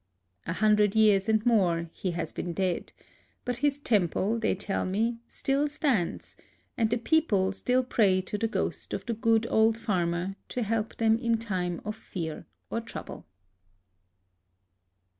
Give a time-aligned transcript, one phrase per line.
[0.47, 2.91] A hundred years and more he has been dead;
[3.45, 6.35] but his temple, they tell me, still stands,
[6.75, 10.95] and the people still pray to the ghost of the good old farmer to help
[10.95, 13.27] them in time of fear or trouble.